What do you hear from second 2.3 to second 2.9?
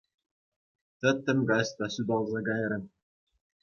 кайрӗ.